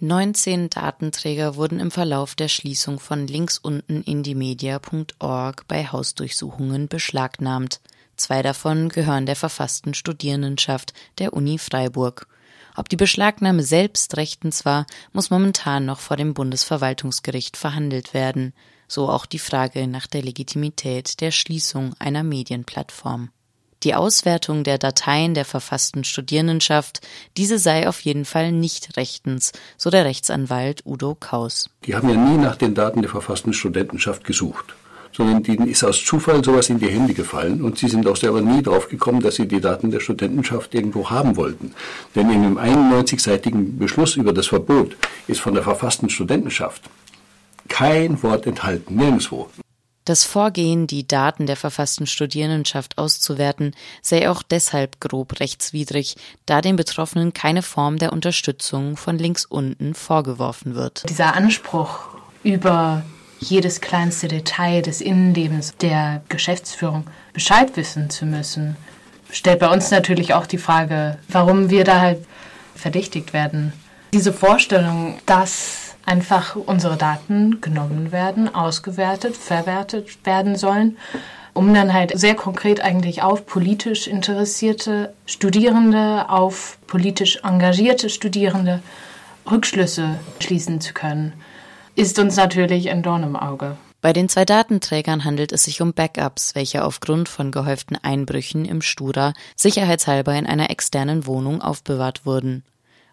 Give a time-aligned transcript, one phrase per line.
[0.00, 7.80] 19 Datenträger wurden im Verlauf der Schließung von links unten indiemedia.org bei Hausdurchsuchungen beschlagnahmt.
[8.14, 12.26] Zwei davon gehören der verfassten Studierendenschaft der Uni Freiburg.
[12.76, 18.52] Ob die Beschlagnahme selbst rechtens war, muss momentan noch vor dem Bundesverwaltungsgericht verhandelt werden.
[18.88, 23.30] So auch die Frage nach der Legitimität der Schließung einer Medienplattform
[23.82, 27.06] die Auswertung der Dateien der verfassten Studierendenschaft,
[27.36, 31.70] diese sei auf jeden Fall nicht rechtens, so der Rechtsanwalt Udo Kaus.
[31.84, 34.74] Die haben ja nie nach den Daten der verfassten Studentenschaft gesucht
[35.16, 38.42] sondern denen ist aus Zufall sowas in die Hände gefallen und sie sind auch selber
[38.42, 41.72] nie drauf gekommen, dass sie die Daten der Studentenschaft irgendwo haben wollten.
[42.14, 44.94] Denn in einem 91-seitigen Beschluss über das Verbot
[45.26, 46.82] ist von der verfassten Studentenschaft
[47.68, 49.48] kein Wort enthalten, nirgendwo.
[50.06, 56.14] Das Vorgehen, die Daten der verfassten Studierendenschaft auszuwerten, sei auch deshalb grob rechtswidrig,
[56.46, 61.02] da den Betroffenen keine Form der Unterstützung von links unten vorgeworfen wird.
[61.08, 61.98] Dieser Anspruch
[62.44, 63.02] über
[63.40, 68.76] jedes kleinste Detail des Innenlebens der Geschäftsführung Bescheid wissen zu müssen,
[69.32, 72.24] stellt bei uns natürlich auch die Frage, warum wir da halt
[72.76, 73.72] verdächtigt werden.
[74.14, 80.96] Diese Vorstellung, dass einfach unsere Daten genommen werden, ausgewertet, verwertet werden sollen,
[81.52, 88.82] um dann halt sehr konkret eigentlich auf politisch interessierte Studierende, auf politisch engagierte Studierende
[89.50, 91.32] Rückschlüsse schließen zu können,
[91.94, 93.76] ist uns natürlich ein Dorn im Auge.
[94.02, 98.82] Bei den zwei Datenträgern handelt es sich um Backups, welche aufgrund von gehäuften Einbrüchen im
[98.82, 102.62] Stura sicherheitshalber in einer externen Wohnung aufbewahrt wurden.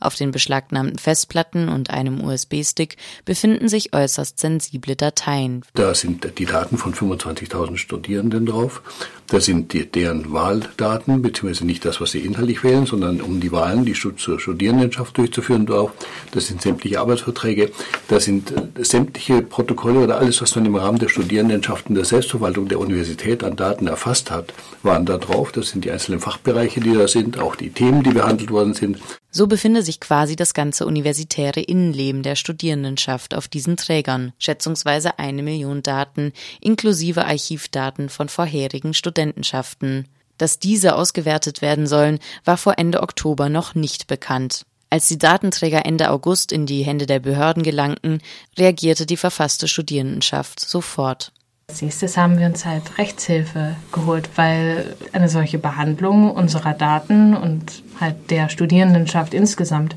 [0.00, 5.62] Auf den beschlagnahmten Festplatten und einem USB-Stick befinden sich äußerst sensible Dateien.
[5.74, 8.82] Da sind die Daten von 25.000 Studierenden drauf.
[9.30, 13.52] Da sind die, deren Wahldaten, beziehungsweise nicht das, was sie inhaltlich wählen, sondern um die
[13.52, 15.92] Wahlen, die zur Studierendenschaft durchzuführen drauf.
[16.32, 17.70] Das sind sämtliche Arbeitsverträge.
[18.08, 22.66] Da sind äh, sämtliche Protokolle oder alles, was man im Rahmen der Studierendenschaften der Selbstverwaltung
[22.66, 25.52] der Universität an Daten erfasst hat, waren da drauf.
[25.52, 28.98] Das sind die einzelnen Fachbereiche, die da sind, auch die Themen, die behandelt worden sind.
[29.32, 35.42] So befinde sich quasi das ganze universitäre Innenleben der Studierendenschaft auf diesen Trägern, schätzungsweise eine
[35.42, 40.08] Million Daten, inklusive Archivdaten von vorherigen Studentenschaften.
[40.36, 44.64] Dass diese ausgewertet werden sollen, war vor Ende Oktober noch nicht bekannt.
[44.88, 48.20] Als die Datenträger Ende August in die Hände der Behörden gelangten,
[48.58, 51.32] reagierte die verfasste Studierendenschaft sofort.
[51.70, 57.84] Als nächstes haben wir uns halt Rechtshilfe geholt, weil eine solche Behandlung unserer Daten und
[58.00, 59.94] halt der Studierendenschaft insgesamt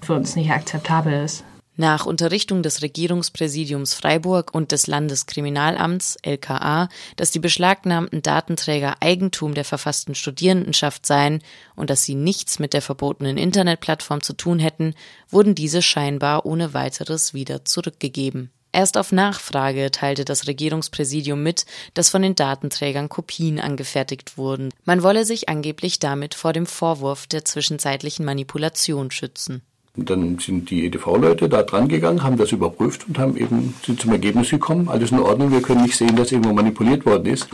[0.00, 1.42] für uns nicht akzeptabel ist.
[1.74, 9.64] Nach Unterrichtung des Regierungspräsidiums Freiburg und des Landeskriminalamts LKA, dass die beschlagnahmten Datenträger Eigentum der
[9.64, 11.42] verfassten Studierendenschaft seien
[11.74, 14.94] und dass sie nichts mit der verbotenen Internetplattform zu tun hätten,
[15.28, 18.52] wurden diese scheinbar ohne weiteres wieder zurückgegeben.
[18.76, 21.64] Erst auf Nachfrage teilte das Regierungspräsidium mit,
[21.94, 24.68] dass von den Datenträgern Kopien angefertigt wurden.
[24.84, 29.62] Man wolle sich angeblich damit vor dem Vorwurf der zwischenzeitlichen Manipulation schützen.
[29.96, 34.12] Dann sind die EDV-Leute da dran gegangen, haben das überprüft und haben eben sind zum
[34.12, 37.48] Ergebnis gekommen, alles in Ordnung, wir können nicht sehen, dass irgendwo manipuliert worden ist.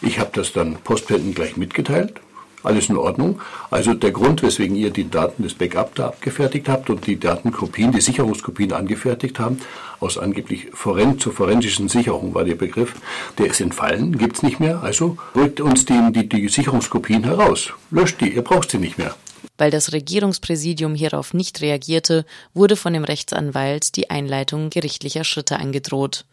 [0.00, 2.20] Ich habe das dann postwendend gleich mitgeteilt,
[2.68, 3.40] alles in Ordnung.
[3.70, 7.90] Also der Grund, weswegen ihr die Daten des Backup da abgefertigt habt und die Datenkopien,
[7.90, 9.60] die Sicherungskopien angefertigt haben,
[10.00, 12.94] aus angeblich Foren zur forensischen Sicherung war der Begriff,
[13.38, 14.82] der ist entfallen, gibt's nicht mehr.
[14.82, 17.72] Also rückt uns die, die, die Sicherungskopien heraus.
[17.90, 19.16] Löscht die, ihr braucht sie nicht mehr.
[19.56, 22.24] Weil das Regierungspräsidium hierauf nicht reagierte,
[22.54, 26.24] wurde von dem Rechtsanwalt die Einleitung gerichtlicher Schritte angedroht.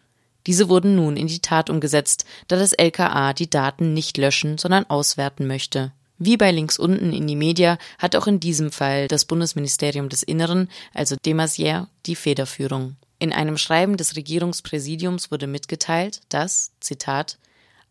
[0.48, 4.86] Diese wurden nun in die Tat umgesetzt, da das LKA die Daten nicht löschen, sondern
[4.86, 5.92] auswerten möchte.
[6.18, 10.24] Wie bei links unten in die Media hat auch in diesem Fall das Bundesministerium des
[10.24, 12.96] Inneren, also Demasier, die Federführung.
[13.20, 17.38] In einem Schreiben des Regierungspräsidiums wurde mitgeteilt, dass, Zitat,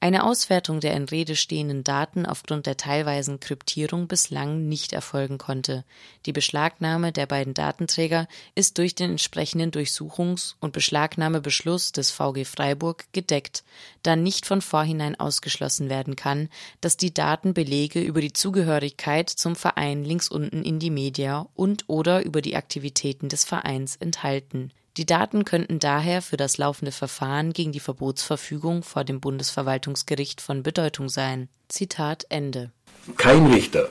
[0.04, 5.82] eine Auswertung der in Rede stehenden Daten aufgrund der teilweisen Kryptierung bislang nicht erfolgen konnte.
[6.26, 13.06] Die Beschlagnahme der beiden Datenträger ist durch den entsprechenden Durchsuchungs- und Beschlagnahmebeschluss des VG Freiburg
[13.12, 13.64] gedeckt,
[14.02, 16.50] da nicht von vorhinein ausgeschlossen werden kann,
[16.82, 21.84] dass die Daten Belege über die Zugehörigkeit zum Verein links unten in die Media und
[21.86, 27.52] oder über die Aktivitäten des Vereins enthalten die Daten könnten daher für das laufende Verfahren
[27.52, 31.48] gegen die Verbotsverfügung vor dem Bundesverwaltungsgericht von Bedeutung sein.
[31.68, 32.70] Zitat Ende.
[33.16, 33.88] Kein Richter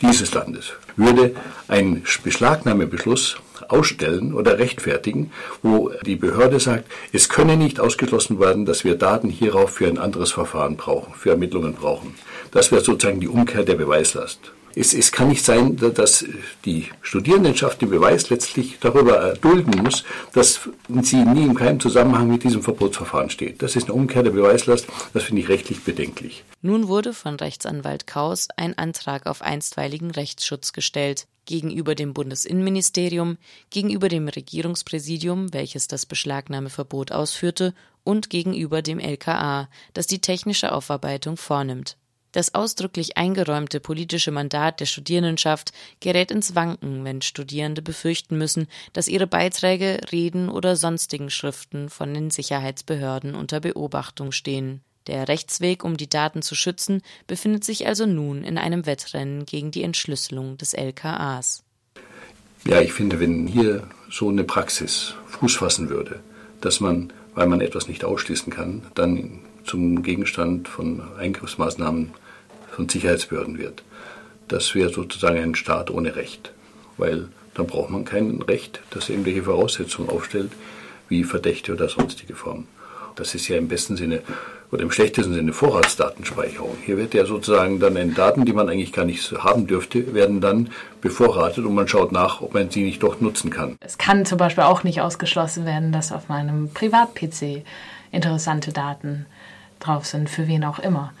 [0.00, 1.34] dieses Landes würde
[1.66, 3.36] einen Beschlagnahmebeschluss
[3.68, 5.32] ausstellen oder rechtfertigen,
[5.62, 9.98] wo die Behörde sagt, es könne nicht ausgeschlossen werden, dass wir Daten hierauf für ein
[9.98, 12.14] anderes Verfahren brauchen, für Ermittlungen brauchen.
[12.52, 14.52] Das wäre sozusagen die Umkehr der Beweislast.
[14.78, 16.24] Es, es kann nicht sein, dass
[16.64, 20.60] die Studierendenschaft den Beweis letztlich darüber erdulden muss, dass
[21.02, 23.60] sie nie in keinem Zusammenhang mit diesem Verbotsverfahren steht.
[23.62, 26.44] Das ist eine umgekehrte Beweislast, das finde ich rechtlich bedenklich.
[26.62, 33.38] Nun wurde von Rechtsanwalt Kaus ein Antrag auf einstweiligen Rechtsschutz gestellt gegenüber dem Bundesinnenministerium,
[33.70, 37.74] gegenüber dem Regierungspräsidium, welches das Beschlagnahmeverbot ausführte,
[38.04, 41.96] und gegenüber dem LKA, das die technische Aufarbeitung vornimmt.
[42.38, 49.08] Das ausdrücklich eingeräumte politische Mandat der Studierendenschaft gerät ins Wanken, wenn Studierende befürchten müssen, dass
[49.08, 54.82] ihre Beiträge, Reden oder sonstigen Schriften von den Sicherheitsbehörden unter Beobachtung stehen.
[55.08, 59.72] Der Rechtsweg, um die Daten zu schützen, befindet sich also nun in einem Wettrennen gegen
[59.72, 61.64] die Entschlüsselung des LKAs.
[62.64, 66.20] Ja, ich finde, wenn hier so eine Praxis Fuß fassen würde,
[66.60, 72.12] dass man, weil man etwas nicht ausschließen kann, dann zum Gegenstand von Eingriffsmaßnahmen
[72.78, 73.82] von Sicherheitsbehörden wird.
[74.46, 76.52] Das wäre sozusagen ein Staat ohne Recht,
[76.96, 80.52] weil dann braucht man kein Recht, das irgendwelche Voraussetzungen aufstellt,
[81.08, 82.68] wie Verdächte oder sonstige Formen.
[83.16, 84.22] Das ist ja im besten Sinne
[84.70, 86.76] oder im schlechtesten Sinne Vorratsdatenspeicherung.
[86.86, 90.40] Hier wird ja sozusagen dann in Daten, die man eigentlich gar nicht haben dürfte, werden
[90.40, 90.70] dann
[91.00, 93.76] bevorratet und man schaut nach, ob man sie nicht doch nutzen kann.
[93.80, 97.64] Es kann zum Beispiel auch nicht ausgeschlossen werden, dass auf meinem Privat-PC
[98.12, 99.26] interessante Daten
[99.80, 101.12] drauf sind, für wen auch immer.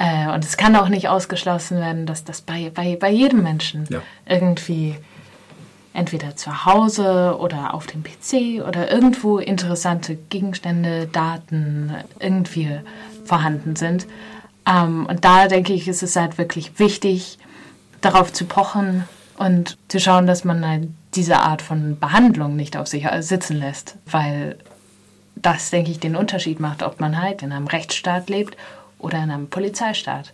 [0.00, 3.86] Äh, und es kann auch nicht ausgeschlossen werden, dass das bei, bei, bei jedem Menschen
[3.90, 4.00] ja.
[4.26, 4.96] irgendwie
[5.92, 12.80] entweder zu Hause oder auf dem PC oder irgendwo interessante Gegenstände, Daten irgendwie
[13.26, 14.06] vorhanden sind.
[14.66, 17.38] Ähm, und da denke ich, ist es halt wirklich wichtig,
[18.00, 19.04] darauf zu pochen
[19.36, 23.96] und zu schauen, dass man halt diese Art von Behandlung nicht auf sich sitzen lässt,
[24.06, 24.56] weil
[25.36, 28.56] das, denke ich, den Unterschied macht, ob man halt in einem Rechtsstaat lebt
[29.00, 30.32] oder in einem Polizeistaat.